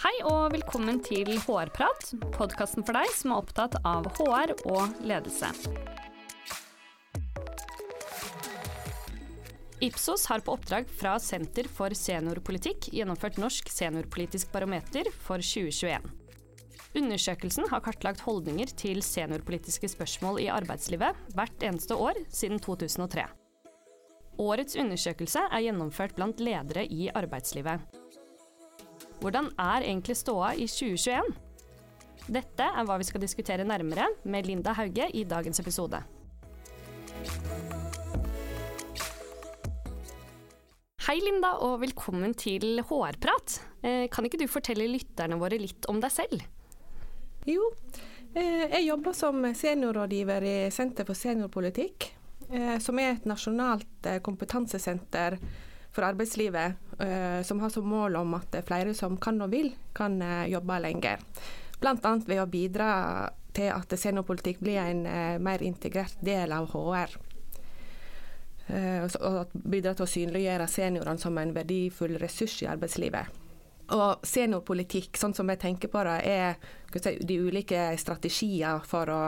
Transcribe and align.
Hei 0.00 0.14
og 0.24 0.54
velkommen 0.54 0.96
til 1.04 1.28
HR-prat, 1.44 2.14
podkasten 2.32 2.86
for 2.88 2.96
deg 2.96 3.10
som 3.12 3.34
er 3.34 3.42
opptatt 3.42 3.74
av 3.84 4.06
HR 4.16 4.54
og 4.72 4.94
ledelse. 5.04 5.50
Ipsos 9.84 10.24
har 10.32 10.40
på 10.46 10.56
oppdrag 10.56 10.88
fra 11.02 11.18
Senter 11.20 11.68
for 11.68 11.92
seniorpolitikk 11.92 12.88
gjennomført 12.96 13.36
Norsk 13.44 13.68
seniorpolitisk 13.68 14.48
barometer 14.56 15.12
for 15.26 15.44
2021. 15.44 16.08
Undersøkelsen 16.96 17.68
har 17.68 17.84
kartlagt 17.84 18.24
holdninger 18.24 18.72
til 18.80 19.04
seniorpolitiske 19.04 19.92
spørsmål 19.98 20.40
i 20.40 20.48
arbeidslivet 20.48 21.28
hvert 21.36 21.68
eneste 21.68 22.00
år 22.08 22.24
siden 22.32 22.56
2003. 22.56 23.28
Årets 24.40 24.80
undersøkelse 24.80 25.44
er 25.44 25.68
gjennomført 25.68 26.16
blant 26.16 26.40
ledere 26.40 26.88
i 26.88 27.12
arbeidslivet. 27.12 27.99
Hvordan 29.20 29.50
er 29.60 29.84
egentlig 29.84 30.14
ståa 30.16 30.54
i 30.56 30.64
2021? 30.64 31.26
Dette 32.32 32.64
er 32.64 32.86
hva 32.88 32.96
vi 32.96 33.04
skal 33.04 33.20
diskutere 33.20 33.66
nærmere 33.68 34.06
med 34.24 34.48
Linda 34.48 34.72
Hauge 34.78 35.10
i 35.12 35.26
dagens 35.28 35.60
episode. 35.60 36.00
Hei 41.04 41.18
Linda, 41.20 41.52
og 41.66 41.82
velkommen 41.84 42.32
til 42.32 42.80
HR-prat. 42.80 43.60
Eh, 43.84 44.08
kan 44.08 44.24
ikke 44.24 44.40
du 44.40 44.48
fortelle 44.48 44.88
lytterne 44.88 45.36
våre 45.40 45.60
litt 45.60 45.84
om 45.92 46.00
deg 46.00 46.16
selv? 46.16 46.40
Jo, 47.44 47.74
eh, 48.32 48.70
jeg 48.70 48.86
jobber 48.88 49.12
som 49.20 49.44
seniorrådgiver 49.44 50.48
i 50.48 50.58
Senter 50.72 51.04
for 51.04 51.18
seniorpolitikk, 51.18 52.08
eh, 52.48 52.78
som 52.80 52.96
er 52.96 53.18
et 53.18 53.28
nasjonalt 53.28 54.14
kompetansesenter 54.24 55.36
for 55.92 56.06
arbeidslivet, 56.06 56.76
som 57.42 57.60
har 57.60 57.72
som 57.72 57.86
mål 57.88 58.16
om 58.20 58.34
at 58.36 58.54
flere 58.68 58.92
som 58.94 59.16
kan 59.16 59.40
og 59.42 59.50
vil, 59.50 59.72
kan 59.96 60.20
jobbe 60.46 60.76
lenger. 60.84 61.22
Bl.a. 61.80 62.12
ved 62.26 62.42
å 62.42 62.46
bidra 62.46 62.90
til 63.56 63.72
at 63.72 63.96
seniorpolitikk 63.98 64.60
blir 64.62 64.78
en 64.84 65.02
mer 65.42 65.64
integrert 65.66 66.20
del 66.22 66.52
av 66.54 66.68
HR. 66.70 67.16
Eh, 68.70 69.06
og 69.26 69.50
bidra 69.52 69.94
til 69.96 70.06
å 70.06 70.10
synliggjøre 70.10 70.66
seniorene 70.70 71.18
som 71.18 71.38
en 71.40 71.54
verdifull 71.54 72.16
ressurs 72.20 72.60
i 72.62 72.68
arbeidslivet. 72.70 73.38
Og 73.96 74.26
seniorpolitikk, 74.26 75.18
sånn 75.18 75.34
som 75.34 75.50
jeg 75.50 75.58
tenker 75.64 75.90
på 75.90 76.02
det, 76.06 76.18
er 76.22 77.00
si, 77.02 77.16
de 77.26 77.40
ulike 77.42 77.88
strategier 77.98 78.78
å, 78.86 79.22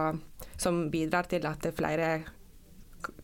som 0.55 0.85
bidrar 0.93 1.27
til 1.31 1.49
at 1.51 1.67
flere 1.75 2.13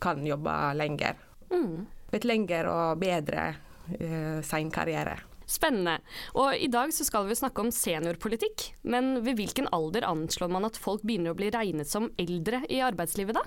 kan 0.03 0.25
jobbe 0.27 0.57
lenger. 0.75 1.21
Mm. 1.53 1.87
Et 2.13 2.25
lengre 2.25 2.63
og 2.73 3.01
bedre 3.03 3.51
uh, 3.93 4.39
seinkarriere. 4.47 5.19
Spennende. 5.49 5.97
Og 6.37 6.53
i 6.61 6.69
dag 6.69 6.93
så 6.93 7.07
skal 7.09 7.25
vi 7.29 7.37
snakke 7.39 7.65
om 7.65 7.71
seniorpolitikk. 7.73 8.67
Men 8.85 9.23
ved 9.25 9.39
hvilken 9.41 9.69
alder 9.73 10.05
anslår 10.09 10.51
man 10.53 10.69
at 10.69 10.77
folk 10.77 11.05
begynner 11.09 11.33
å 11.33 11.39
bli 11.39 11.49
regnet 11.55 11.89
som 11.89 12.11
eldre 12.21 12.61
i 12.69 12.83
arbeidslivet, 12.85 13.39
da? 13.39 13.45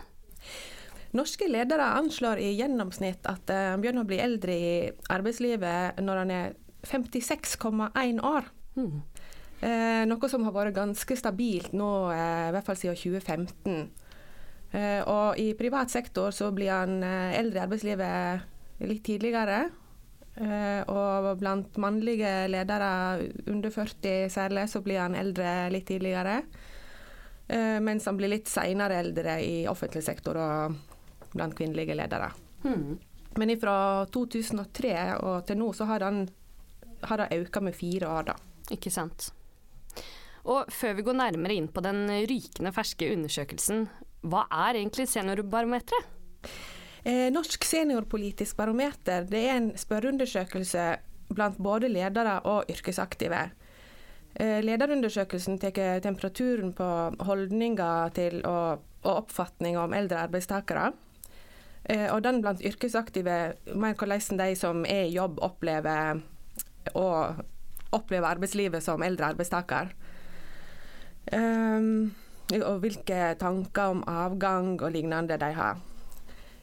Norske 1.14 1.46
ledere 1.52 1.92
anslår 2.00 2.40
i 2.42 2.54
gjennomsnitt 2.56 3.28
at 3.28 3.52
han 3.52 3.76
eh, 3.76 3.80
begynner 3.84 4.06
å 4.06 4.10
bli 4.10 4.20
eldre 4.24 4.54
i 4.56 4.72
arbeidslivet 5.12 6.00
når 6.02 6.22
han 6.24 6.32
er 6.34 6.54
56,1 6.88 8.22
år. 8.26 8.48
Mm. 8.80 9.02
Eh, 9.62 10.04
noe 10.10 10.30
som 10.32 10.48
har 10.48 10.56
vært 10.56 10.78
ganske 10.78 11.18
stabilt 11.20 11.76
nå, 11.78 11.92
eh, 12.16 12.48
i 12.48 12.54
hvert 12.56 12.66
fall 12.66 12.80
siden 12.80 12.98
2015. 12.98 13.92
Eh, 14.72 15.02
og 15.04 15.38
i 15.38 15.52
privat 15.60 15.92
sektor 15.92 16.32
så 16.34 16.48
blir 16.56 16.72
han 16.72 17.04
eh, 17.04 17.38
eldre 17.42 17.60
i 17.60 17.66
arbeidslivet 17.68 18.48
litt 18.90 19.04
tidligere. 19.06 19.64
Eh, 20.36 20.82
og 20.88 21.38
blant 21.42 21.78
mannlige 21.82 22.48
ledere 22.52 22.92
under 23.52 23.74
40 23.74 24.30
særlig, 24.32 24.68
så 24.72 24.82
blir 24.86 25.02
han 25.04 25.18
eldre 25.20 25.70
litt 25.74 25.90
tidligere. 25.90 26.42
mens 27.84 28.06
han 28.08 28.16
blir 28.16 28.30
litt 28.32 28.48
seinere 28.48 29.02
eldre 29.02 29.34
i 29.44 29.66
offentlig 29.68 30.06
sektor 30.06 30.38
og 30.40 30.76
blant 31.34 31.52
kvinnelige 31.52 31.98
ledere. 32.00 32.30
Hmm. 32.64 32.94
Men 33.36 33.52
fra 33.60 34.06
2003 34.08 34.94
og 35.18 35.44
til 35.50 35.60
nå 35.60 35.68
så 35.76 35.88
har 35.90 36.06
han 36.08 36.22
har 37.10 37.22
det 37.22 37.42
økt 37.42 37.62
med 37.62 37.76
fire 37.76 38.10
år, 38.10 38.30
da. 38.32 38.36
Ikke 38.74 38.92
sant. 38.94 39.32
Og 40.50 40.70
før 40.74 40.96
vi 40.98 41.06
går 41.06 41.18
nærmere 41.18 41.58
inn 41.58 41.70
på 41.72 41.84
den 41.86 42.06
rykende 42.30 42.74
ferske 42.74 43.10
undersøkelsen, 43.14 43.88
hva 44.22 44.46
er 44.68 44.80
egentlig 44.80 45.08
seniorbarometeret? 45.10 46.18
Eh, 47.04 47.32
Norsk 47.34 47.64
seniorpolitisk 47.66 48.58
barometer 48.60 49.26
det 49.30 49.42
er 49.48 49.56
en 49.58 49.72
spørreundersøkelse 49.78 50.86
blant 51.34 51.58
både 51.58 51.90
ledere 51.90 52.38
og 52.46 52.70
yrkesaktive. 52.70 53.42
Eh, 54.36 54.60
lederundersøkelsen 54.64 55.58
tar 55.60 56.00
temperaturen 56.04 56.74
på 56.78 56.90
holdninger 57.26 58.14
til 58.16 58.46
og, 58.46 58.84
og 59.02 59.16
oppfatninger 59.24 59.82
om 59.82 59.98
eldre 59.98 60.28
arbeidstakere. 60.28 60.92
Eh, 61.90 62.08
og 62.14 62.22
den 62.24 62.42
blant 62.42 62.62
yrkesaktive, 62.62 63.40
mer 63.74 63.98
hvordan 63.98 64.38
de 64.38 64.56
som 64.56 64.86
er 64.86 65.08
i 65.10 65.16
jobb, 65.16 65.40
opplever, 65.42 66.22
opplever 67.92 68.28
arbeidslivet 68.28 68.84
som 68.84 69.02
eldre 69.04 69.34
arbeidstaker. 69.34 69.90
Um, 71.34 72.14
og 72.52 72.82
hvilke 72.82 73.36
tanker 73.40 73.94
om 73.94 74.04
avgang 74.10 74.82
og 74.82 74.92
lignende 74.92 75.38
de 75.38 75.52
har. 75.54 75.82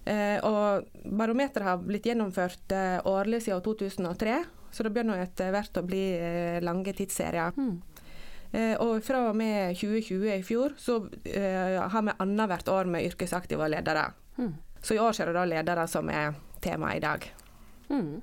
Uh, 0.08 0.38
og 0.48 1.02
Barometeret 1.04 1.66
har 1.66 1.82
blitt 1.82 2.06
gjennomført 2.08 2.72
uh, 2.72 2.98
årlig 3.10 3.42
siden 3.44 3.60
2003, 3.64 4.38
så 4.72 4.86
det 4.86 4.92
begynner 4.94 5.20
etter 5.20 5.52
hvert 5.52 5.80
å 5.80 5.84
bli 5.84 6.04
uh, 6.16 6.58
lange 6.64 6.94
tidsserier. 6.96 7.52
Mm. 7.58 7.78
og 8.80 9.02
fra 9.04 9.19
og 9.28 9.34
med 9.36 9.74
2020 9.76 10.22
i 10.32 10.44
fjor 10.46 10.72
så 10.80 10.94
har 11.04 12.04
vi 12.06 12.14
annethvert 12.24 12.70
år 12.72 12.88
med 12.88 13.04
yrkesaktive 13.10 13.66
ledere. 13.69 14.06
Mm. 14.38 14.54
Så 14.80 14.96
i 14.96 15.00
år 15.04 15.20
er 15.20 15.28
det 15.28 15.34
da 15.36 15.42
ledere 15.44 15.84
som 15.91 16.08
er 16.08 16.32
temaet 16.64 16.96
i 16.96 17.04
dag. 17.04 17.26
Mm. 17.92 18.22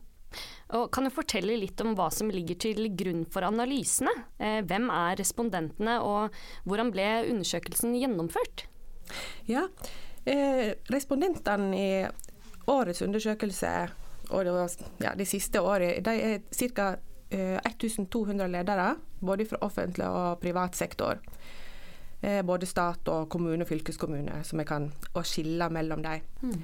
Og 0.76 0.88
kan 0.94 1.06
du 1.06 1.14
fortelle 1.14 1.58
litt 1.60 1.82
om 1.84 1.94
hva 1.98 2.08
som 2.14 2.32
ligger 2.34 2.58
til 2.58 2.88
grunn 2.98 3.24
for 3.32 3.46
analysene? 3.46 4.12
Eh, 4.42 4.62
hvem 4.66 4.90
er 4.90 5.20
respondentene, 5.20 6.00
og 6.02 6.34
hvordan 6.66 6.90
ble 6.96 7.06
undersøkelsen 7.30 7.94
gjennomført? 8.00 8.66
Ja, 9.46 9.68
eh, 9.68 9.94
Respondentene 10.26 11.78
i 11.78 11.90
årets 12.72 13.02
undersøkelse 13.06 13.72
og 14.34 14.48
ja, 15.04 15.14
de 15.16 15.26
siste 15.26 15.62
årene, 15.62 16.02
de 16.02 16.16
er 16.16 16.40
ca. 16.50 16.96
Eh, 17.30 17.58
1200 17.66 18.48
ledere, 18.48 18.96
både 19.20 19.46
fra 19.50 19.58
offentlig 19.66 20.06
og 20.08 20.40
privat 20.40 20.76
sektor. 20.78 21.20
Eh, 22.22 22.42
både 22.46 22.66
stat 22.70 23.08
og 23.10 23.30
kommune 23.30 23.66
og 23.66 23.70
fylkeskommune, 23.70 24.44
som 24.46 24.62
vi 24.62 24.66
kan 24.66 24.92
skille 25.26 25.70
mellom 25.70 26.04
dem. 26.06 26.22
Mm. 26.42 26.62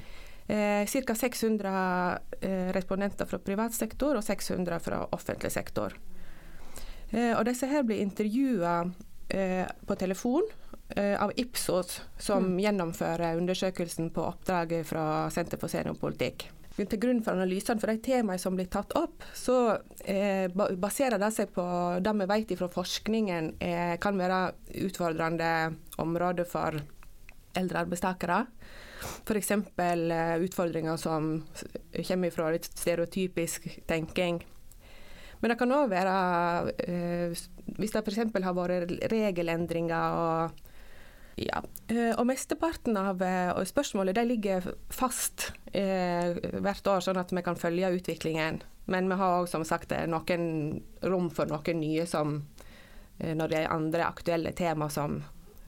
Eh, 0.48 0.86
Ca. 0.88 1.16
600 1.16 2.20
eh, 2.42 2.70
respondenter 2.74 3.26
fra 3.26 3.40
privat 3.40 3.74
sektor 3.74 4.16
og 4.16 4.24
600 4.24 4.80
fra 4.80 5.02
offentlig 5.12 5.52
sektor. 5.52 5.98
Eh, 7.12 7.34
og 7.38 7.46
disse 7.46 7.68
her 7.68 7.84
blir 7.84 8.02
intervjua 8.02 8.86
eh, 9.30 9.66
på 9.88 9.96
telefon 9.96 10.46
eh, 10.46 10.61
av 10.96 11.32
Ipsos, 11.40 12.02
som 12.20 12.54
mm. 12.54 12.58
gjennomfører 12.66 13.38
undersøkelsen 13.40 14.10
på 14.16 14.26
oppdraget 14.28 14.90
fra 14.90 15.06
Senter 15.34 15.62
for 15.62 15.72
seniorpolitikk 15.72 16.50
til 16.90 17.02
grunn 17.02 17.22
for 17.24 17.36
analysene 17.36 17.82
for 17.82 17.92
de 17.92 18.02
temaene 18.04 18.42
som 18.42 18.56
blir 18.56 18.70
tatt 18.72 18.94
opp, 18.98 19.26
så 19.36 19.78
eh, 20.08 20.48
baserer 20.52 21.20
det 21.22 21.32
seg 21.36 21.52
på 21.56 21.66
det 22.02 22.14
vi 22.22 22.30
vet 22.32 22.54
fra 22.60 22.70
forskningen 22.72 23.52
eh, 23.60 23.96
kan 24.02 24.18
være 24.20 24.42
utfordrende 24.88 25.52
områder 26.02 26.48
for 26.50 26.80
eldre 27.58 27.84
arbeidstakere. 27.84 28.46
F.eks. 29.26 29.52
Eh, 29.52 30.38
utfordringer 30.46 30.98
som 31.02 31.34
kommer 32.08 32.34
fra 32.34 32.50
litt 32.54 32.70
stereotypisk 32.72 33.68
tenking. 33.90 34.42
Men 35.42 35.52
det 35.52 35.58
kan 35.58 35.74
òg 35.74 35.88
være 35.90 36.18
eh, 36.86 37.40
Hvis 37.80 37.96
det 37.96 38.04
f.eks. 38.04 38.28
har 38.46 38.58
vært 38.58 38.92
regelendringer 39.12 40.18
og 40.22 40.68
ja, 41.40 41.62
eh, 41.88 42.12
og 42.18 42.26
mesteparten 42.28 42.98
av 43.00 43.22
eh, 43.24 43.54
spørsmålet 43.68 44.20
ligger 44.28 44.72
fast 44.92 45.52
eh, 45.72 46.36
hvert 46.60 46.88
år, 46.88 47.06
sånn 47.06 47.22
at 47.22 47.32
vi 47.32 47.44
kan 47.46 47.60
følge 47.60 47.94
utviklingen. 48.00 48.62
Men 48.92 49.08
vi 49.08 49.20
har 49.20 49.40
òg 49.40 49.52
eh, 49.56 50.08
noen 50.12 50.82
rom 51.06 51.30
for 51.32 51.52
noen 51.52 51.82
nye 51.84 52.08
som 52.10 52.42
når 53.22 53.52
det 53.52 53.58
er 53.60 53.74
andre 53.74 54.08
aktuelle 54.08 54.52
tema 54.58 54.88
som 54.90 55.20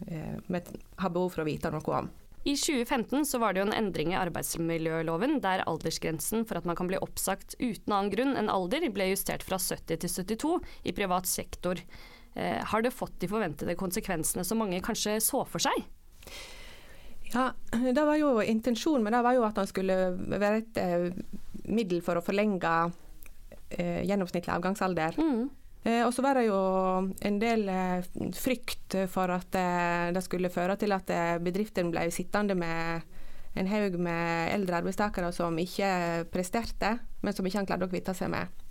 eh, 0.08 0.38
vi 0.48 0.62
har 0.98 1.14
behov 1.14 1.36
for 1.36 1.44
å 1.44 1.48
vite 1.48 1.72
noe 1.74 2.00
om. 2.00 2.10
I 2.44 2.58
2015 2.60 3.26
så 3.26 3.40
var 3.40 3.54
det 3.54 3.62
jo 3.62 3.68
en 3.70 3.78
endring 3.78 4.12
i 4.12 4.20
arbeidsmiljøloven 4.20 5.38
der 5.44 5.64
aldersgrensen 5.70 6.44
for 6.44 6.60
at 6.60 6.66
man 6.68 6.76
kan 6.76 6.90
bli 6.90 7.00
oppsagt 7.00 7.56
uten 7.62 7.94
annen 7.94 8.12
grunn 8.12 8.34
enn 8.40 8.52
alder 8.52 8.84
ble 8.92 9.14
justert 9.14 9.46
fra 9.48 9.56
70 9.62 10.02
til 10.04 10.12
72 10.12 10.58
i 10.84 10.96
privat 10.98 11.30
sektor. 11.30 11.80
Eh, 12.36 12.60
har 12.66 12.82
det 12.82 12.94
fått 12.96 13.20
de 13.22 13.30
forventede 13.30 13.78
konsekvensene 13.80 14.46
som 14.48 14.62
mange 14.62 14.82
kanskje 14.84 15.20
så 15.22 15.44
for 15.46 15.64
seg? 15.64 15.86
Ja, 17.34 17.52
det 17.98 18.04
var 18.04 18.18
jo 18.20 18.36
Intensjonen 18.42 19.06
med 19.06 19.14
det 19.14 19.24
var 19.26 19.38
jo 19.38 19.48
at 19.48 19.60
han 19.62 19.70
skulle 19.70 19.98
være 20.18 20.64
et 20.64 20.80
eh, 20.82 21.10
middel 21.70 22.02
for 22.06 22.20
å 22.20 22.26
forlenge 22.26 22.74
eh, 23.78 24.02
gjennomsnittlig 24.08 24.54
avgangsalder. 24.56 25.20
Mm. 25.22 25.52
Eh, 25.84 26.02
og 26.06 26.14
så 26.16 26.24
var 26.24 26.40
det 26.40 26.46
jo 26.48 26.60
en 27.28 27.40
del 27.42 27.68
eh, 27.68 28.06
frykt 28.40 28.96
for 29.12 29.32
at 29.36 29.56
eh, 29.60 30.12
det 30.16 30.24
skulle 30.24 30.52
føre 30.54 30.78
til 30.80 30.96
at 30.96 31.12
bedriften 31.44 31.92
ble 31.92 32.08
sittende 32.14 32.56
med 32.56 33.04
en 33.60 33.70
haug 33.70 34.00
med 34.02 34.50
eldre 34.56 34.80
arbeidstakere 34.80 35.30
som 35.36 35.58
ikke 35.62 36.26
presterte, 36.34 36.96
men 37.22 37.36
som 37.36 37.46
ikke 37.46 37.60
han 37.60 37.68
klarte 37.70 37.86
å 37.86 37.92
kvitte 37.92 38.16
seg 38.18 38.32
med. 38.34 38.63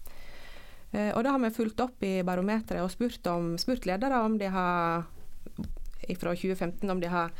Eh, 0.92 1.10
og 1.16 1.24
da 1.24 1.32
har 1.32 1.40
vi 1.40 1.52
fulgt 1.56 1.80
opp 1.80 2.04
i 2.04 2.20
barometeret 2.26 2.84
og 2.84 2.92
spurt, 2.92 3.24
om, 3.32 3.54
spurt 3.60 3.88
ledere 3.88 4.20
om 4.20 4.36
de 4.40 4.52
har 4.52 5.08
fra 6.18 6.32
2015 6.34 6.90
om 6.90 7.00
de 7.00 7.08
har 7.08 7.30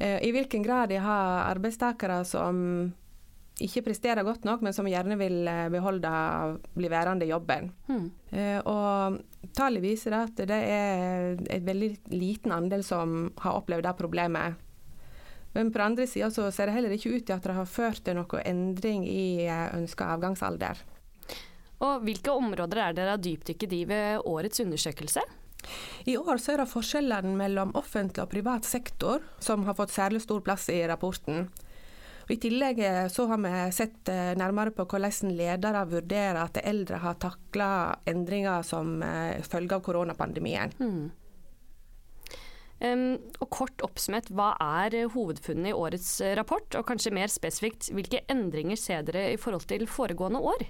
eh, 0.00 0.18
i 0.26 0.32
hvilken 0.34 0.64
grad 0.64 0.90
de 0.90 0.98
har 1.02 1.44
arbeidstakere 1.52 2.22
som 2.26 2.56
ikke 3.62 3.86
presterer 3.86 4.26
godt 4.26 4.44
nok, 4.44 4.60
men 4.60 4.74
som 4.76 4.88
gjerne 4.88 5.16
vil 5.20 5.46
eh, 5.48 5.68
beholde 5.72 6.10
bli 6.74 6.90
værende 6.92 7.24
i 7.24 7.30
jobben. 7.30 7.70
Mm. 7.88 8.10
Og 8.68 9.22
Tallet 9.56 9.80
viser 9.80 10.12
at 10.18 10.42
det 10.50 10.56
er 10.58 11.38
et 11.54 11.64
veldig 11.64 11.88
liten 12.12 12.52
andel 12.52 12.82
som 12.84 13.30
har 13.40 13.56
opplevd 13.56 13.86
det 13.86 13.94
problemet. 13.96 14.58
Men 15.54 15.70
på 15.70 15.78
den 15.78 15.86
andre 15.86 16.04
sida 16.10 16.28
ser 16.34 16.68
det 16.68 16.74
heller 16.74 16.92
ikke 16.92 17.14
ut 17.14 17.24
til 17.24 17.36
at 17.38 17.46
det 17.46 17.54
har 17.56 17.70
ført 17.70 18.02
til 18.04 18.18
noen 18.18 18.42
endring 18.44 19.06
i 19.08 19.46
ønska 19.48 20.10
avgangsalder. 20.18 20.82
Og 21.84 22.06
Hvilke 22.06 22.32
områder 22.32 22.80
er 22.80 22.96
dere 22.96 23.16
har 23.16 23.20
dypdykket 23.20 23.74
i 23.76 23.82
ved 23.88 24.24
årets 24.24 24.62
undersøkelse? 24.64 25.24
I 26.06 26.16
år 26.16 26.38
så 26.38 26.54
er 26.54 26.62
det 26.62 26.70
forskjellene 26.70 27.34
mellom 27.36 27.74
offentlig 27.76 28.22
og 28.22 28.30
privat 28.32 28.64
sektor 28.68 29.24
som 29.42 29.66
har 29.66 29.76
fått 29.76 29.94
særlig 29.94 30.22
stor 30.24 30.40
plass 30.46 30.68
i 30.72 30.78
rapporten. 30.88 31.48
Og 32.26 32.32
I 32.34 32.38
tillegg 32.42 32.80
eh, 32.82 33.04
så 33.12 33.28
har 33.30 33.38
vi 33.38 33.52
sett 33.74 34.10
eh, 34.10 34.32
nærmere 34.38 34.72
på 34.74 34.86
hvordan 34.88 35.34
ledere 35.36 35.84
vurderer 35.90 36.40
at 36.42 36.58
eldre 36.62 36.98
har 37.02 37.20
takla 37.22 37.68
endringer 38.08 38.66
som 38.66 38.98
eh, 39.02 39.42
følge 39.46 39.78
av 39.78 39.84
koronapandemien. 39.86 40.74
Mm. 40.80 41.04
Um, 42.76 43.04
og 43.40 43.46
kort 43.48 43.80
oppsummert, 43.86 44.26
Hva 44.36 44.50
er 44.60 45.06
hovedfunnene 45.14 45.70
i 45.70 45.76
årets 45.76 46.18
rapport, 46.36 46.66
og 46.76 46.84
kanskje 46.90 47.14
mer 47.14 47.30
spesifikt, 47.32 47.88
hvilke 47.94 48.20
endringer 48.28 48.76
ser 48.76 49.06
dere 49.06 49.30
i 49.32 49.38
forhold 49.40 49.64
til 49.70 49.86
foregående 49.88 50.42
år? 50.44 50.66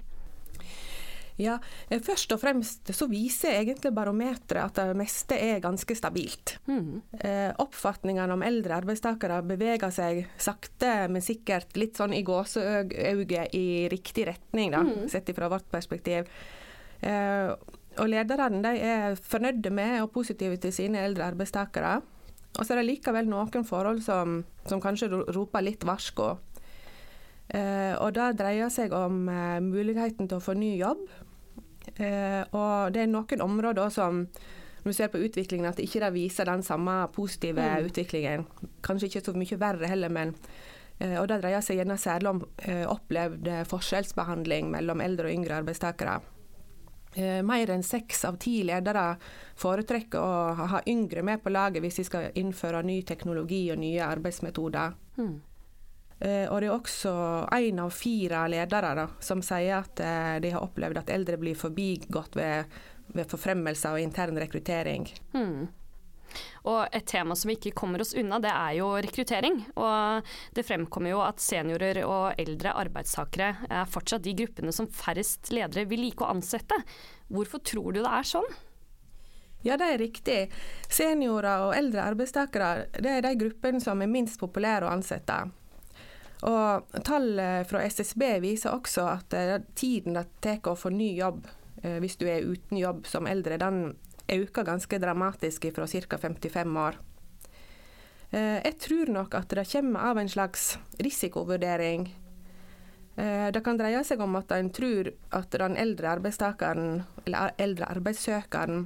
Ja, 1.37 1.59
eh, 1.89 2.01
Først 2.01 2.33
og 2.33 2.41
fremst 2.41 2.89
så 2.97 3.07
viser 3.09 3.53
egentlig 3.59 3.93
barometeret 3.95 4.63
at 4.63 4.89
det 4.89 4.97
meste 4.97 5.37
er 5.37 5.61
ganske 5.61 5.95
stabilt. 5.97 6.57
Mm. 6.65 7.01
Eh, 7.21 7.51
oppfatningene 7.61 8.33
om 8.33 8.45
eldre 8.45 8.79
arbeidstakere 8.81 9.43
beveger 9.45 9.93
seg 9.93 10.23
sakte, 10.41 11.07
men 11.13 11.25
sikkert 11.25 11.77
litt 11.77 11.97
sånn 11.97 12.15
i 12.17 12.23
gåseøyne 12.25 13.47
i 13.53 13.67
riktig 13.93 14.27
retning, 14.31 14.73
da, 14.73 14.81
mm. 14.85 15.05
sett 15.13 15.29
fra 15.37 15.49
vårt 15.51 15.69
perspektiv. 15.69 16.29
Eh, 17.05 17.53
og 17.97 18.09
lederne 18.09 18.61
de 18.65 18.81
er 18.81 19.17
fornøyde 19.17 19.71
med 19.73 20.01
og 20.03 20.11
positive 20.13 20.57
til 20.61 20.73
sine 20.73 21.01
eldre 21.05 21.29
arbeidstakere. 21.31 21.99
Og 22.57 22.65
så 22.65 22.73
er 22.73 22.81
det 22.81 22.89
likevel 22.89 23.29
noen 23.29 23.65
forhold 23.65 24.01
som, 24.05 24.41
som 24.65 24.81
kanskje 24.81 25.09
roper 25.35 25.65
litt 25.65 25.85
varsko. 25.85 26.37
Og 27.47 28.09
Det 28.13 28.25
dreier 28.37 28.69
seg 28.73 28.93
om 28.93 29.29
muligheten 29.63 30.27
til 30.27 30.37
å 30.37 30.43
få 30.43 30.55
ny 30.57 30.73
jobb, 30.77 31.05
og 31.95 32.93
det 32.93 33.01
er 33.03 33.09
noen 33.09 33.41
områder 33.41 33.91
som 33.93 34.25
når 34.87 34.93
vi 34.93 34.95
ser 34.95 35.11
på 35.11 35.19
utviklingen, 35.19 35.67
at 35.67 35.81
ikke 35.83 35.99
de 35.99 36.13
viser 36.15 36.47
den 36.47 36.63
samme 36.63 36.95
positive 37.11 37.59
mm. 37.59 37.89
utviklingen. 37.89 38.45
Kanskje 38.85 39.09
ikke 39.09 39.23
så 39.25 39.33
mye 39.35 39.59
verre 39.59 39.89
heller, 39.91 40.13
men 40.13 40.31
eh, 40.99 41.17
og 41.19 41.27
Det 41.27 41.41
dreier 41.41 41.65
seg 41.65 41.81
gjerne 41.81 41.97
særlig 41.99 42.31
om 42.31 42.41
eh, 42.63 42.85
opplevd 42.87 43.49
forskjellsbehandling 43.67 44.71
mellom 44.71 45.03
eldre 45.03 45.27
og 45.27 45.35
yngre 45.35 45.59
arbeidstakere. 45.59 46.19
Eh, 47.17 47.41
mer 47.43 47.73
enn 47.73 47.83
seks 47.83 48.23
av 48.29 48.39
ti 48.39 48.61
ledere 48.67 49.17
foretrekker 49.59 50.21
å 50.21 50.67
ha 50.71 50.81
yngre 50.87 51.23
med 51.25 51.43
på 51.43 51.51
laget 51.51 51.83
hvis 51.83 51.99
de 51.99 52.07
skal 52.07 52.31
innføre 52.39 52.83
ny 52.85 53.01
teknologi 53.07 53.65
og 53.73 53.81
nye 53.83 54.07
arbeidsmetoder. 54.07 54.95
Mm. 55.17 55.37
Eh, 56.19 56.45
og 56.49 56.61
det 56.61 56.69
er 56.69 56.73
også 56.73 57.13
én 57.53 57.81
av 57.81 57.93
fire 57.93 58.45
ledere 58.49 58.93
da, 58.97 59.07
som 59.21 59.43
sier 59.45 59.83
at 59.83 60.01
uh, 60.01 60.37
de 60.41 60.53
har 60.55 60.63
opplevd 60.65 61.03
at 61.03 61.11
eldre 61.13 61.37
blir 61.37 61.57
forbigått 61.57 62.37
ved, 62.39 62.77
ved 63.13 63.29
forfremmelser 63.29 63.93
og 63.97 64.01
intern 64.01 64.39
rekruttering. 64.41 65.05
Hmm. 65.35 65.67
Og 66.67 66.89
et 66.91 67.05
tema 67.07 67.35
som 67.37 67.51
vi 67.51 67.55
ikke 67.55 67.75
kommer 67.77 68.01
oss 68.03 68.15
unna, 68.17 68.39
det 68.43 68.51
er 68.51 68.73
jo 68.79 68.89
rekruttering. 68.99 69.61
Og 69.79 70.31
det 70.57 70.65
fremkommer 70.67 71.13
jo 71.13 71.21
at 71.23 71.41
seniorer 71.43 72.01
og 72.03 72.39
eldre 72.41 72.73
arbeidstakere 72.81 73.53
er 73.69 73.91
fortsatt 73.91 74.25
de 74.25 74.35
gruppene 74.41 74.73
som 74.75 74.89
færrest 74.91 75.51
ledere 75.53 75.87
vil 75.89 76.03
like 76.03 76.25
å 76.25 76.33
ansette. 76.33 76.81
Hvorfor 77.31 77.63
tror 77.63 77.93
du 77.93 78.01
det 78.01 78.11
er 78.11 78.27
sånn? 78.27 78.49
Ja, 79.65 79.77
det 79.79 79.87
er 79.89 80.01
riktig. 80.01 80.41
Seniorer 80.91 81.65
og 81.65 81.77
eldre 81.77 82.03
arbeidstakere 82.11 82.89
det 82.99 83.15
er 83.15 83.25
de 83.25 83.33
gruppene 83.39 83.81
som 83.83 84.03
er 84.03 84.11
minst 84.11 84.39
populære 84.41 84.87
å 84.87 84.91
ansette. 84.93 85.39
Og 86.45 86.97
Tall 87.05 87.39
fra 87.65 87.81
SSB 87.89 88.23
viser 88.43 88.75
også 88.75 89.07
at 89.09 89.33
eh, 89.33 89.55
tiden 89.77 90.17
det 90.17 90.27
tar 90.43 90.69
å 90.69 90.77
få 90.77 90.91
ny 90.93 91.15
jobb 91.17 91.47
eh, 91.81 91.97
hvis 92.03 92.19
du 92.21 92.27
er 92.29 92.45
uten 92.45 92.77
jobb 92.77 93.07
som 93.09 93.25
eldre, 93.29 93.57
den 93.57 93.95
øker 94.29 94.67
ganske 94.67 94.99
dramatisk 95.01 95.65
fra 95.73 95.87
ca. 95.87 96.19
55 96.21 96.77
år. 96.83 96.99
Eh, 98.29 98.59
jeg 98.61 98.77
tror 98.85 99.13
nok 99.15 99.37
at 99.39 99.57
det 99.57 99.65
kommer 99.71 100.11
av 100.11 100.21
en 100.21 100.29
slags 100.29 100.77
risikovurdering. 101.01 102.09
Det 103.17 103.63
kan 103.65 103.79
dreie 103.79 104.03
seg 104.05 104.19
om 104.21 104.35
at 104.37 104.51
en 104.53 104.67
tror 104.69 105.07
at 105.33 105.55
den 105.57 105.73
eldre 105.81 106.11
arbeidstakeren, 106.19 106.99
eller 107.25 107.55
eldre 107.57 107.87
arbeidssøkeren, 107.89 108.83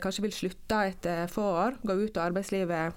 kanskje 0.00 0.24
vil 0.24 0.32
slutte 0.32 0.78
etter 0.94 1.28
få 1.28 1.44
år, 1.44 1.76
gå 1.84 1.98
ut 2.06 2.16
av 2.16 2.30
arbeidslivet 2.30 2.96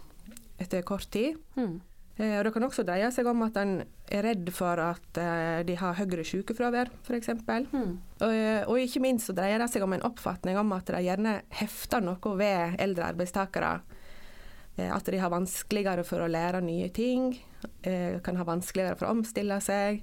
etter 0.63 0.85
kort 0.87 1.09
tid. 1.11 1.35
Mm. 1.59 1.81
Eh, 2.21 2.37
og 2.37 2.45
Det 2.45 2.53
kan 2.53 2.65
også 2.67 2.83
dreie 2.85 3.07
seg 3.13 3.27
om 3.31 3.41
at 3.47 3.55
en 3.57 3.79
er 4.11 4.25
redd 4.27 4.49
for 4.53 4.77
at 4.83 5.17
eh, 5.17 5.61
de 5.65 5.77
har 5.79 5.97
høyere 5.97 6.25
sykefravær, 6.27 6.91
f.eks. 7.01 7.31
Mm. 7.71 7.95
Og, 8.21 8.27
eh, 8.29 8.61
og 8.67 8.77
ikke 8.77 9.01
minst 9.01 9.29
så 9.29 9.35
dreier 9.37 9.61
det 9.61 9.71
seg 9.73 9.85
om 9.85 9.95
en 9.95 10.05
oppfatning 10.05 10.59
om 10.61 10.75
at 10.77 10.91
de 10.93 11.01
gjerne 11.01 11.39
hefter 11.61 12.03
noe 12.05 12.35
ved 12.37 12.77
eldre 12.81 13.09
arbeidstakere. 13.13 13.73
At 14.81 15.09
de 15.11 15.17
har 15.19 15.29
vanskeligere 15.29 16.05
for 16.07 16.23
å 16.23 16.29
lære 16.31 16.61
nye 16.63 16.87
ting, 16.95 17.33
kan 17.83 18.37
ha 18.39 18.45
vanskeligere 18.47 18.95
for 18.97 19.09
å 19.09 19.17
omstille 19.17 19.57
seg, 19.61 19.99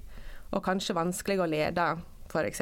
og 0.53 0.61
kanskje 0.63 0.95
vanskelig 0.95 1.39
å 1.41 1.47
lede, 1.49 1.87
f.eks. 2.29 2.61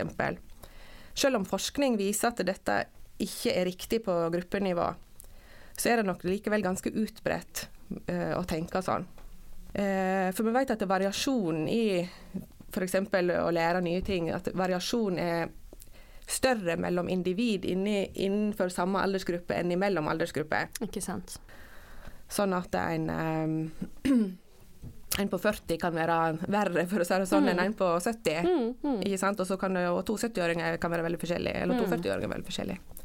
Selv 1.19 1.41
om 1.41 1.45
forskning 1.45 1.99
viser 1.99 2.31
at 2.31 2.41
dette 2.47 2.79
ikke 3.21 3.53
er 3.53 3.67
riktig 3.67 4.01
på 4.07 4.15
gruppenivå, 4.33 4.87
så 5.77 5.91
er 5.91 5.99
det 5.99 6.07
nok 6.07 6.25
likevel 6.25 6.63
ganske 6.65 6.95
utbredt 6.95 7.67
å 8.07 8.41
tenke 8.47 8.81
sånn. 8.81 9.05
Eh, 9.77 10.31
for 10.33 10.47
vi 10.47 10.55
vet 10.55 10.71
at 10.73 10.83
variasjonen 10.89 11.67
i 11.69 12.01
f.eks. 12.01 12.95
å 12.97 13.51
lære 13.53 13.81
nye 13.85 14.01
ting, 14.05 14.31
at 14.33 14.49
variasjon 14.57 15.19
er 15.21 15.51
større 16.27 16.75
mellom 16.81 17.07
individ 17.13 17.65
inni, 17.69 18.01
innenfor 18.25 18.73
samme 18.73 18.99
aldersgruppe 19.05 19.55
enn 19.55 19.71
imellom 19.77 20.09
aldersgrupper. 20.09 20.73
Ikke 20.87 21.03
sant. 21.03 21.37
Sånn 22.27 22.57
at 22.57 22.73
en, 22.81 23.07
um, 23.13 24.25
en 25.21 25.31
på 25.31 25.39
40 25.45 25.79
kan 25.79 25.95
være 25.95 26.19
verre, 26.49 26.89
for 26.89 27.05
å 27.05 27.07
si 27.07 27.21
det 27.21 27.29
sånn, 27.29 27.45
mm. 27.45 27.53
enn 27.53 27.63
en 27.67 27.77
på 27.77 27.93
70. 28.01 28.49
Mm, 28.49 28.67
mm. 28.81 28.99
Ikke 29.07 29.21
sant? 29.21 29.45
Og, 29.45 29.55
kan, 29.61 29.77
og 29.93 30.03
to 30.09 30.17
70-åringer 30.19 30.81
kan 30.81 30.93
være 30.93 31.05
veldig 31.07 31.21
forskjellige, 31.21 31.63
eller 31.63 31.79
to 31.79 31.87
40-åringer 31.87 32.27
mm. 32.27 32.35
veldig 32.35 32.49
forskjellige. 32.51 33.03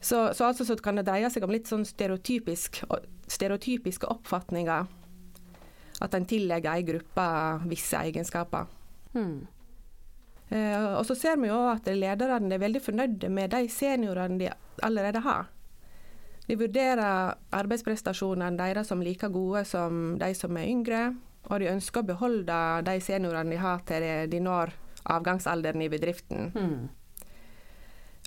Så, 0.00 0.30
så, 0.34 0.50
altså 0.50 0.66
så 0.66 0.74
kan 0.82 0.98
det 0.98 1.06
dreie 1.06 1.28
seg 1.30 1.44
om 1.44 1.52
litt 1.52 1.68
sånn 1.70 1.86
stereotypisk, 1.86 2.82
stereotypiske 3.30 4.08
oppfatninger 4.10 4.96
at 6.00 6.14
en 6.16 6.26
tillegger 6.28 6.72
ei 6.72 6.84
gruppe 6.86 7.26
visse 7.70 7.98
egenskaper. 8.00 8.68
Mm. 9.14 9.46
Eh, 10.50 10.84
og 10.98 11.04
så 11.06 11.14
ser 11.14 11.38
vi 11.38 11.50
jo 11.50 11.60
at 11.70 11.86
lederne 11.94 12.54
er 12.56 12.62
veldig 12.62 12.82
fornøyde 12.82 13.30
med 13.30 13.52
de 13.54 13.68
seniorene 13.70 14.38
de 14.40 14.52
allerede 14.82 15.22
har. 15.22 15.50
De 16.48 16.56
vurderer 16.58 17.36
arbeidsprestasjonene 17.54 18.58
deres 18.58 18.88
som 18.90 19.02
like 19.04 19.28
gode 19.30 19.62
som 19.68 20.16
de 20.18 20.32
som 20.34 20.56
er 20.58 20.70
yngre, 20.72 21.02
og 21.46 21.60
de 21.62 21.70
ønsker 21.70 22.02
å 22.02 22.08
beholde 22.08 22.56
de 22.88 22.96
seniorene 23.04 23.54
de 23.54 23.60
har 23.60 23.84
til 23.86 24.06
de 24.32 24.40
når 24.42 24.72
avgangsalderen 25.10 25.84
i 25.84 25.92
bedriften. 25.92 26.50
Mm. 26.54 26.88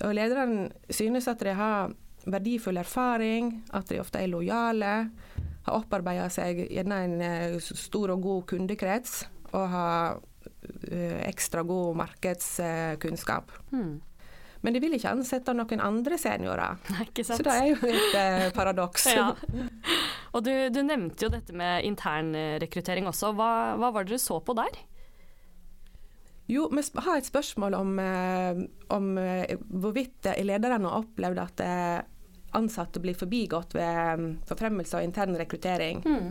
Og 0.04 0.14
Lederne 0.16 0.70
synes 0.90 1.28
at 1.30 1.44
de 1.44 1.52
har 1.54 1.92
verdifull 2.24 2.80
erfaring, 2.80 3.52
at 3.76 3.92
de 3.92 4.00
ofte 4.00 4.18
er 4.22 4.32
lojale, 4.32 4.94
har 5.64 5.80
opparbeida 5.80 6.28
seg 6.32 6.66
gjerne 6.68 7.00
en 7.06 7.20
eh, 7.24 7.58
stor 7.60 8.12
og 8.14 8.24
god 8.24 8.48
kundekrets 8.52 9.22
og 9.54 9.68
har 9.72 10.18
eh, 10.90 11.22
ekstra 11.28 11.64
god 11.66 11.96
markedskunnskap. 12.02 13.54
Hmm. 13.72 14.02
Men 14.64 14.72
de 14.72 14.80
vil 14.80 14.96
ikke 14.96 15.12
ansette 15.12 15.52
noen 15.56 15.82
andre 15.84 16.16
seniorer. 16.20 16.80
Nei, 16.94 17.06
Så 17.20 17.40
det 17.44 17.52
er 17.52 17.68
jo 17.72 17.78
et 17.88 18.18
eh, 18.20 18.48
paradoks. 18.56 19.10
ja. 19.12 19.30
Og 20.34 20.44
du, 20.44 20.52
du, 20.74 20.80
nevnte 20.82 21.28
jo 21.28 21.32
dette 21.32 21.54
med 21.56 21.84
internrekruttering 21.86 23.08
også. 23.08 23.32
Hva, 23.36 23.76
hva 23.80 23.92
var 23.94 24.04
det 24.04 24.16
dere 24.16 24.24
så 24.24 24.40
på 24.44 24.56
der? 24.58 24.80
Jo, 26.50 26.66
vi 26.68 26.82
har 27.06 27.16
et 27.16 27.28
spørsmål 27.28 27.76
om, 27.78 27.92
om 28.92 29.06
hvorvidt 29.80 30.26
lederne 30.44 30.90
har 30.90 31.06
opplevd 31.06 31.40
at 31.40 31.62
ansatte 32.54 33.02
blir 33.02 33.16
forbigått 33.18 33.74
ved 33.76 34.24
forfremmelse 34.48 34.98
og 34.98 35.06
intern 35.06 35.36
rekruttering. 35.40 36.02
Mm. 36.04 36.30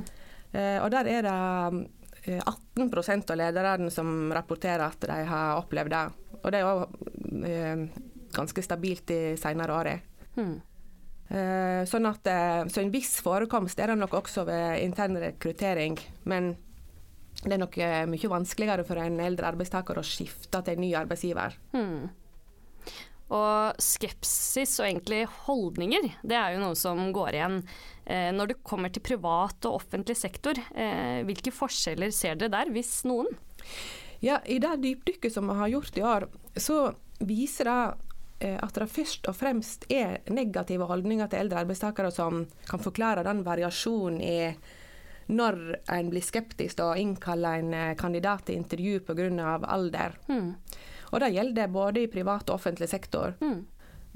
Og 0.53 0.89
der 0.93 1.07
er 1.09 1.25
det 1.25 2.39
18% 2.43 3.31
av 3.33 3.39
lederne 3.39 3.89
som 3.91 4.29
rapporterer 4.35 4.85
at 4.85 5.07
de 5.09 5.15
har 5.27 5.57
opplevd 5.57 5.95
det. 5.95 6.03
Og 6.43 6.51
det 6.53 6.59
er 6.59 6.69
òg 6.69 6.83
ganske 8.33 8.65
stabilt 8.65 9.07
de 9.09 9.19
senere 9.41 9.73
årene. 9.73 10.13
Mm. 10.37 10.53
Eh, 11.33 11.81
sånn 11.89 12.05
at, 12.05 12.27
eh, 12.27 12.61
så 12.69 12.81
en 12.81 12.91
viss 12.93 13.15
forekomst 13.23 13.79
er 13.79 13.93
det 13.93 13.97
nok 14.01 14.19
også 14.21 14.45
ved 14.45 14.83
intern 14.83 15.17
rekruttering. 15.17 15.97
Men 16.29 16.55
det 17.43 17.55
er 17.55 17.63
nok 17.63 17.77
eh, 17.77 18.03
mye 18.09 18.29
vanskeligere 18.31 18.85
for 18.87 19.01
en 19.01 19.19
eldre 19.23 19.49
arbeidstaker 19.53 19.97
å 19.97 20.05
skifte 20.05 20.61
til 20.61 20.75
en 20.75 20.83
ny 20.83 20.91
arbeidsgiver. 20.99 21.57
Hmm. 21.73 22.11
Og 23.33 23.81
skepsis 23.81 24.77
og 24.81 24.87
egentlig 24.87 25.23
holdninger, 25.47 26.09
det 26.21 26.37
er 26.37 26.53
jo 26.53 26.63
noe 26.63 26.77
som 26.77 27.01
går 27.15 27.39
igjen 27.39 27.59
eh, 28.05 28.29
når 28.35 28.53
det 28.53 28.61
kommer 28.67 28.93
til 28.93 29.05
privat 29.05 29.65
og 29.69 29.79
offentlig 29.81 30.17
sektor. 30.19 30.59
Eh, 30.75 31.23
hvilke 31.25 31.53
forskjeller 31.55 32.13
ser 32.13 32.37
dere 32.37 32.53
der, 32.53 32.73
hvis 32.75 32.99
noen? 33.09 33.31
Ja, 34.23 34.37
I 34.45 34.59
det 34.63 34.77
dypdykket 34.83 35.33
som 35.33 35.49
vi 35.49 35.57
har 35.59 35.73
gjort 35.73 35.97
i 35.97 36.05
år, 36.07 36.27
så 36.55 36.77
viser 37.23 37.67
det 37.67 37.79
Eh, 38.43 38.59
at 38.59 38.75
det 38.75 38.89
først 38.91 39.27
og 39.31 39.37
fremst 39.37 39.85
er 39.93 40.19
negative 40.33 40.87
holdninger 40.89 41.29
til 41.31 41.45
eldre 41.45 41.63
arbeidstakere 41.63 42.11
som 42.11 42.43
kan 42.67 42.81
forklare 42.83 43.23
den 43.25 43.43
variasjonen 43.45 44.19
i 44.19 44.37
når 45.33 45.59
en 45.93 46.09
blir 46.11 46.25
skeptisk 46.25 46.81
og 46.83 46.99
innkaller 46.99 47.61
en 47.61 47.75
eh, 47.77 47.93
kandidat 47.95 48.43
til 48.47 48.59
intervju 48.59 48.99
pga. 49.07 49.59
alder. 49.63 50.17
Mm. 50.27 50.55
Og 51.13 51.19
Det 51.21 51.33
gjelder 51.35 51.69
både 51.69 52.03
i 52.03 52.09
privat 52.09 52.49
og 52.49 52.57
offentlig 52.57 52.89
sektor. 52.89 53.35
Mm. 53.39 53.59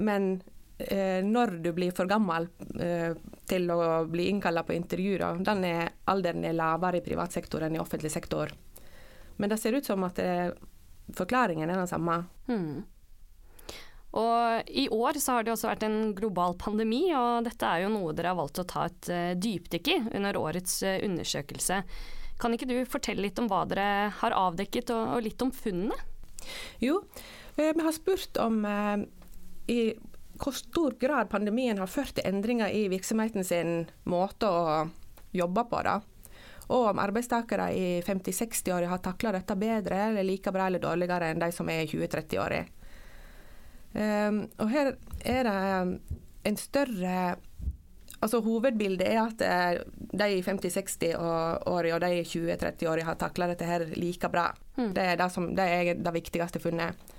Men 0.02 0.30
eh, 0.78 1.22
når 1.26 1.60
du 1.62 1.72
blir 1.78 1.94
for 1.94 2.10
gammel 2.10 2.50
eh, 2.82 3.14
til 3.46 3.70
å 3.72 4.06
bli 4.10 4.30
innkalla 4.32 4.66
på 4.66 4.74
intervju, 4.74 5.20
da, 5.22 5.32
den 5.52 5.66
er, 5.68 5.92
alderen 6.10 6.46
er 6.46 6.58
lavere 6.58 6.98
i 6.98 7.06
privat 7.06 7.38
sektor 7.38 7.66
enn 7.66 7.78
i 7.78 7.82
offentlig 7.82 8.12
sektor. 8.14 8.54
Men 9.38 9.54
det 9.54 9.62
ser 9.62 9.78
ut 9.78 9.86
som 9.86 10.06
at 10.10 10.20
eh, 10.20 10.50
forklaringen 11.14 11.70
er 11.70 11.78
den 11.78 11.90
samme. 11.90 12.24
Mm. 12.50 12.82
Og 14.18 14.70
I 14.74 14.88
år 14.90 15.20
så 15.22 15.38
har 15.38 15.46
det 15.46 15.54
også 15.54 15.70
vært 15.70 15.86
en 15.86 16.00
global 16.18 16.56
pandemi, 16.58 17.04
og 17.14 17.46
dette 17.46 17.68
er 17.70 17.84
jo 17.84 17.94
noe 17.94 18.16
dere 18.18 18.32
har 18.32 18.40
valgt 18.40 18.62
å 18.64 18.66
ta 18.66 18.88
et 18.88 19.10
uh, 19.12 19.34
dypdykk 19.38 19.90
i 19.94 19.98
under 20.18 20.40
årets 20.40 20.80
uh, 20.88 20.96
undersøkelse. 21.06 21.82
Kan 22.42 22.56
ikke 22.56 22.70
du 22.70 22.78
fortelle 22.90 23.28
litt 23.28 23.38
om 23.42 23.50
hva 23.52 23.66
dere 23.70 24.10
har 24.22 24.36
avdekket, 24.38 24.94
og 24.96 25.22
litt 25.26 25.44
om 25.44 25.52
funnene? 25.54 25.98
Jo, 26.84 27.02
eh, 27.56 27.74
vi 27.76 27.86
har 27.86 27.96
spurt 27.96 28.38
om 28.44 28.62
uh, 28.66 29.02
i 29.68 29.82
hvor 30.38 30.54
stor 30.54 30.94
grad 31.02 31.30
pandemien 31.30 31.80
har 31.82 31.90
ført 31.90 32.14
til 32.18 32.28
endringer 32.30 32.70
i 32.70 32.86
virksomheten 32.92 33.46
sin 33.46 33.88
måte 34.06 34.50
å 34.50 34.86
jobbe 35.34 35.64
på. 35.70 35.82
da. 35.84 35.98
Og 36.68 36.92
om 36.92 37.00
arbeidstakere 37.00 37.72
i 37.74 37.88
50-60-åra 38.06 38.92
har 38.92 39.02
takla 39.04 39.32
dette 39.34 39.56
bedre 39.56 40.10
eller 40.10 40.28
like 40.28 40.52
bra 40.52 40.68
eller 40.68 40.84
dårligere 40.84 41.32
enn 41.32 41.42
de 41.42 41.52
som 41.56 41.70
er 41.72 41.86
i 41.86 41.90
20-30-åra. 41.90 42.64
Um, 43.98 44.44
og 44.60 44.70
her 44.70 44.94
er 45.26 45.48
det 45.48 45.60
en 46.46 46.58
større 46.60 47.38
Altså 48.18 48.40
Hovedbildet 48.42 49.06
er 49.06 49.20
at 49.22 49.42
eh, 49.46 49.82
de 50.18 50.28
i 50.40 50.42
50-60-åra 50.42 51.92
og 51.94 52.02
de 52.02 52.08
i 52.18 52.24
20-30-åra 52.26 53.04
har 53.06 53.18
takla 53.22 53.46
dette 53.52 53.68
her 53.68 53.86
like 53.94 54.30
bra. 54.34 54.48
Mm. 54.78 54.92
Det, 54.94 55.04
er 55.04 55.20
det, 55.20 55.30
som, 55.34 55.52
det, 55.58 55.64
er 55.68 56.02
det 56.02 56.14
viktigste 56.16 56.62
funnet. 56.62 57.14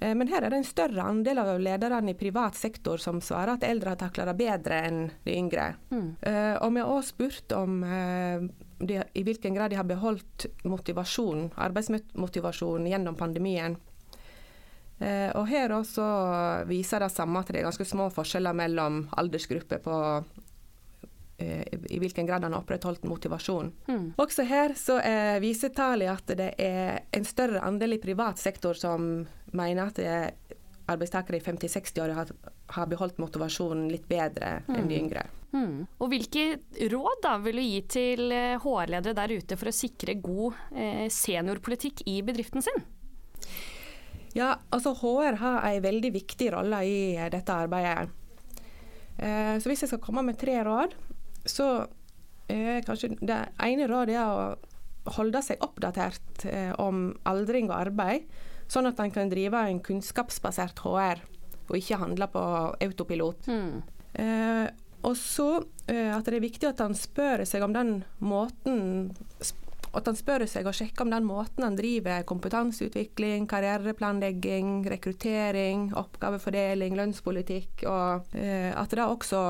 Eh, 0.00 0.12
men 0.18 0.28
her 0.30 0.42
er 0.42 0.52
det 0.52 0.60
en 0.60 0.66
større 0.66 1.06
andel 1.06 1.40
av 1.42 1.54
lederne 1.62 2.12
i 2.12 2.18
privat 2.18 2.58
sektor 2.58 3.00
som 3.02 3.22
svarer 3.24 3.54
at 3.56 3.66
eldre 3.66 3.94
har 3.94 4.02
takla 4.02 4.26
det 4.30 4.36
bedre 4.40 4.82
enn 4.88 5.06
de 5.24 5.38
yngre. 5.38 5.72
Mm. 5.94 6.10
Uh, 6.26 6.54
og 6.58 6.74
vi 6.74 6.82
har 6.82 6.90
også 6.90 7.14
spurt 7.14 7.56
om 7.56 7.80
uh, 7.86 8.50
de, 8.82 8.98
i 9.14 9.22
hvilken 9.26 9.54
grad 9.54 9.70
de 9.70 9.78
har 9.78 9.86
beholdt 9.88 10.48
motivasjon, 10.66 11.50
arbeidsmotivasjon 11.56 12.90
gjennom 12.90 13.18
pandemien. 13.18 13.78
Eh, 15.02 15.30
og 15.34 15.48
her 15.50 15.72
også 15.74 16.04
viser 16.68 17.02
det 17.02 17.10
samme 17.10 17.40
at 17.40 17.50
det 17.50 17.62
er 17.62 17.66
ganske 17.66 17.86
små 17.88 18.06
forskjeller 18.14 18.54
mellom 18.54 19.04
aldersgrupper 19.18 19.82
på 19.82 19.98
eh, 19.98 20.41
i 21.42 21.98
hvilken 22.00 22.26
grad 22.28 22.44
han 22.46 22.54
har 22.54 22.62
opprettholdt 22.62 23.04
motivasjon. 23.08 23.72
Mm. 23.88 24.06
Også 24.22 24.46
her 24.48 24.76
så 24.78 24.98
eh, 25.02 25.38
viser 25.42 25.74
tallet 25.76 26.12
at 26.12 26.34
det 26.38 26.50
er 26.62 27.04
en 27.12 27.28
større 27.28 27.62
andel 27.66 27.98
i 27.98 28.02
privat 28.02 28.40
sektor 28.40 28.78
som 28.78 29.26
mener 29.52 29.90
at 29.90 30.00
arbeidstakere 30.92 31.38
i 31.38 31.44
50-60-åra 31.44 32.16
har, 32.16 32.32
har, 32.74 32.88
beholdt 32.90 33.20
motivasjonen 33.22 33.86
litt 33.92 34.08
bedre 34.10 34.58
mm. 34.66 34.74
enn 34.74 34.88
de 34.88 34.96
hmm. 34.96 35.04
yngre. 35.04 35.26
Mm. 35.52 35.76
Og 36.00 36.08
Hvilke 36.10 36.46
råd 36.90 37.22
da 37.22 37.36
vil 37.44 37.60
du 37.60 37.64
gi 37.64 37.82
til 37.92 38.32
HR-ledere 38.62 39.14
der 39.16 39.36
ute 39.36 39.58
for 39.60 39.70
å 39.70 39.76
sikre 39.76 40.16
god 40.20 40.58
eh, 40.74 41.06
seniorpolitikk 41.12 42.04
i 42.10 42.18
bedriften 42.26 42.64
sin? 42.64 42.82
Ja, 44.32 44.56
altså 44.72 44.94
HR 44.96 45.36
har 45.42 45.64
en 45.68 45.82
veldig 45.84 46.12
viktig 46.14 46.52
rolle 46.54 46.82
i 46.88 46.98
eh, 47.18 47.28
dette 47.32 47.52
arbeidet. 47.52 48.08
Eh, 49.18 49.56
så 49.60 49.68
hvis 49.68 49.84
jeg 49.84 49.92
skal 49.92 50.00
komme 50.02 50.24
med 50.24 50.38
tre 50.40 50.56
råd, 50.64 50.94
så 51.48 51.68
er 52.52 52.84
kanskje 52.86 53.14
det 53.20 53.38
ene 53.62 53.88
rådet 53.90 54.18
er 54.18 54.28
å 54.28 55.12
holde 55.16 55.42
seg 55.42 55.62
oppdatert 55.64 56.44
eh, 56.46 56.70
om 56.80 57.10
aldring 57.28 57.70
og 57.70 57.78
arbeid, 57.78 58.28
sånn 58.70 58.88
at 58.90 59.00
en 59.02 59.12
kan 59.14 59.30
drive 59.32 59.64
en 59.68 59.82
kunnskapsbasert 59.82 60.84
HR, 60.84 61.24
og 61.68 61.74
ikke 61.78 61.98
handle 62.00 62.28
på 62.30 62.44
autopilot. 62.84 63.48
Mm. 63.50 63.82
Eh, 64.22 64.68
og 65.02 65.16
så 65.18 65.48
eh, 65.90 66.12
at 66.14 66.28
det 66.28 66.38
er 66.38 66.44
viktig 66.44 66.68
at 66.68 66.82
han 66.84 66.94
spør 66.94 67.42
seg 67.48 67.64
om 67.66 67.74
den 67.74 67.92
måten 68.22 69.10
at 69.92 70.06
han 70.08 70.16
spør 70.16 70.46
seg 70.48 70.66
og 70.68 70.76
sjekker 70.76 71.04
om 71.04 71.10
den 71.12 71.26
måten 71.28 71.66
han 71.66 71.76
driver 71.76 72.24
kompetanseutvikling, 72.28 73.44
karriereplanlegging, 73.48 74.86
rekruttering, 74.88 75.90
oppgavefordeling, 76.00 76.96
lønnspolitikk, 76.96 77.84
og 77.90 78.32
eh, 78.32 78.70
at 78.72 78.94
det 78.96 79.04
også 79.04 79.42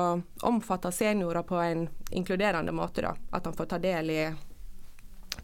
omfatter 0.49 0.91
seniorer 0.91 1.47
på 1.47 1.61
en 1.63 1.85
inkluderende 2.11 2.75
måte. 2.75 3.05
Da. 3.07 3.13
At 3.31 3.47
han 3.47 3.55
får 3.55 3.71
ta 3.71 3.79
del 3.83 4.11
i, 4.11 4.19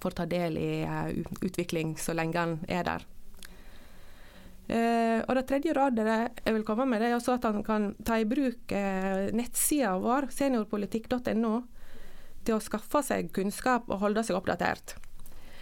ta 0.04 0.28
del 0.28 0.60
i 0.60 0.74
uh, 0.84 1.08
utvikling 1.48 1.96
så 2.00 2.16
lenge 2.16 2.40
han 2.40 2.60
er 2.68 2.84
der. 2.92 3.08
Uh, 4.70 5.24
og 5.24 5.36
Det 5.40 5.48
tredje 5.50 5.74
rådet 5.74 6.06
jeg 6.44 6.54
vil 6.54 6.68
komme 6.68 6.86
med, 6.86 7.02
det 7.02 7.14
er 7.14 7.34
at 7.34 7.48
han 7.48 7.64
kan 7.64 7.94
ta 8.06 8.20
i 8.20 8.28
bruk 8.28 8.76
uh, 8.76 9.32
nettsida 9.32 9.96
vår, 9.98 10.28
seniorpolitikk.no, 10.36 11.56
til 12.50 12.58
å 12.58 12.64
skaffe 12.64 13.04
seg 13.06 13.30
kunnskap 13.36 13.90
og 13.90 14.02
holde 14.02 14.26
seg 14.26 14.40
oppdatert. 14.40 14.96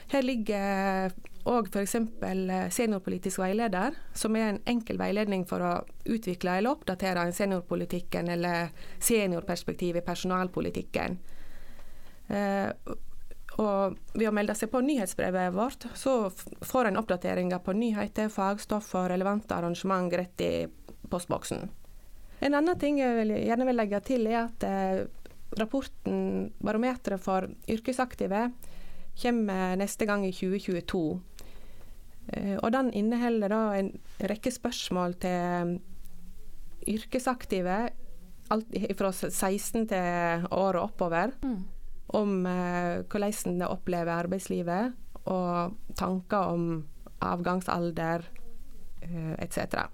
Her 0.07 0.23
ligger 0.23 1.11
òg 1.47 1.67
f.eks. 1.71 1.95
seniorpolitisk 2.75 3.41
veileder, 3.41 3.95
som 4.15 4.35
er 4.39 4.53
en 4.53 4.61
enkel 4.67 4.99
veiledning 4.99 5.43
for 5.47 5.63
å 5.63 5.73
utvikle 6.07 6.57
eller 6.59 6.75
oppdatere 6.75 7.25
seniorpolitikken 7.35 8.31
eller 8.31 8.71
seniorperspektiv 9.03 9.99
i 9.99 10.05
personalpolitikken. 10.05 11.19
Eh, 12.27 12.71
og 13.57 13.97
ved 14.13 14.29
å 14.29 14.35
melde 14.35 14.55
seg 14.55 14.69
på 14.71 14.83
nyhetsbrevet 14.85 15.55
vårt, 15.55 15.87
så 15.97 16.29
får 16.61 16.91
en 16.91 16.99
oppdateringer 17.01 17.63
på 17.63 17.75
nyheter, 17.75 18.29
fagstoff 18.31 18.93
og 18.99 19.09
relevante 19.11 19.55
arrangement 19.55 20.13
rett 20.13 20.43
i 20.45 20.53
postboksen. 21.09 21.67
En 22.39 22.53
annen 22.53 22.77
ting 22.77 22.99
jeg 23.01 23.25
gjerne 23.47 23.65
vil 23.65 23.79
legge 23.79 24.01
til, 24.05 24.27
er 24.29 24.43
at 24.43 24.65
eh, 24.67 25.07
rapporten 25.55 26.51
Barometeret 26.59 27.21
for 27.23 27.47
yrkesaktive 27.69 28.49
kommer 29.17 29.77
neste 29.79 30.05
gang 30.05 30.25
i 30.27 30.33
2022. 30.35 31.03
Eh, 32.33 32.57
og 32.59 32.71
den 32.75 32.91
inneholder 32.93 33.53
da 33.53 33.61
en 33.77 33.93
rekke 34.29 34.51
spørsmål 34.51 35.15
til 35.21 35.77
yrkesaktive 36.87 37.79
fra 38.47 39.11
16 39.11 39.87
til 39.89 40.47
året 40.51 40.81
oppover. 40.81 41.33
Mm. 41.43 41.63
Om 42.15 42.45
eh, 42.45 43.03
hvordan 43.03 43.59
de 43.59 43.67
opplever 43.67 44.13
arbeidslivet, 44.15 44.93
og 45.27 45.75
tanker 45.99 46.53
om 46.53 46.85
avgangsalder 47.21 48.23
eh, 49.03 49.33
etc. 49.43 49.87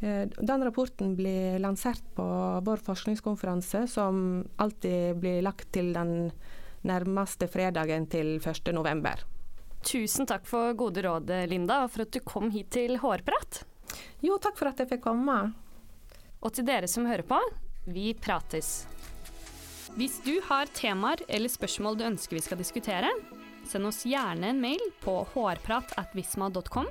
Eh, 0.00 0.28
den 0.28 0.64
rapporten 0.64 1.16
blir 1.18 1.58
lansert 1.58 2.04
på 2.14 2.26
vår 2.64 2.84
forskningskonferanse, 2.86 3.86
som 3.90 4.44
alltid 4.56 5.18
blir 5.18 5.42
lagt 5.42 5.72
til 5.74 5.92
den 5.96 6.30
nærmeste 6.86 7.48
fredagen 7.50 8.06
til 8.10 8.36
1.11. 8.38 9.24
Tusen 9.88 10.26
takk 10.26 10.46
for 10.46 10.74
gode 10.78 11.02
råd, 11.06 11.30
Linda, 11.50 11.84
og 11.84 11.92
for 11.94 12.06
at 12.06 12.14
du 12.14 12.20
kom 12.26 12.50
hit 12.54 12.70
til 12.74 12.98
Hårprat. 13.02 13.62
Jo, 14.22 14.38
takk 14.42 14.58
for 14.58 14.70
at 14.70 14.82
jeg 14.82 14.90
fikk 14.90 15.04
komme. 15.06 15.38
Og 16.42 16.54
til 16.54 16.66
dere 16.66 16.90
som 16.90 17.06
hører 17.06 17.26
på, 17.26 17.38
vi 17.90 18.12
prates. 18.14 18.86
Hvis 19.98 20.18
du 20.22 20.36
har 20.46 20.70
temaer 20.76 21.22
eller 21.26 21.50
spørsmål 21.50 21.96
du 21.98 22.04
ønsker 22.06 22.38
vi 22.38 22.44
skal 22.44 22.60
diskutere, 22.60 23.10
send 23.66 23.88
oss 23.88 24.04
gjerne 24.06 24.52
en 24.52 24.60
mail 24.62 24.82
på 25.02 25.20
hårprat.visma.com. 25.32 26.90